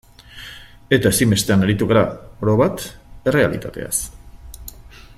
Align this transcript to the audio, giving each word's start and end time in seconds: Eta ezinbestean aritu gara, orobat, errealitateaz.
Eta 0.97 1.11
ezinbestean 1.15 1.65
aritu 1.67 1.89
gara, 1.91 2.03
orobat, 2.47 2.87
errealitateaz. 3.33 3.95